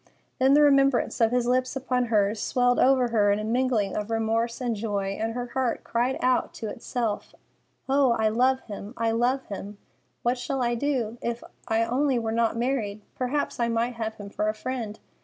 Then 0.39 0.55
the 0.55 0.63
remembrance 0.63 1.21
of 1.21 1.29
his 1.29 1.45
lips 1.45 1.75
upon 1.75 2.05
hers 2.05 2.41
swelled 2.41 2.79
over 2.79 3.09
her 3.09 3.31
in 3.31 3.37
a 3.37 3.43
mingling 3.43 3.95
of 3.95 4.09
remorse 4.09 4.59
and 4.59 4.75
joy, 4.75 5.11
and 5.21 5.33
her 5.33 5.49
heart 5.53 5.83
cried 5.83 6.17
out 6.23 6.55
to 6.55 6.67
itself, 6.69 7.35
"Oh, 7.87 8.13
I 8.13 8.27
love 8.29 8.61
him! 8.61 8.95
I 8.97 9.11
love 9.11 9.43
him! 9.45 9.77
What 10.23 10.39
shall 10.39 10.63
I 10.63 10.73
do? 10.73 11.19
If 11.21 11.43
I 11.67 11.83
only 11.83 12.17
were 12.17 12.31
not 12.31 12.57
married, 12.57 13.01
perhaps 13.13 13.59
I 13.59 13.67
might 13.67 13.93
have 13.93 14.15
him 14.15 14.31
for 14.31 14.49
a 14.49 14.55
friend. 14.55 14.97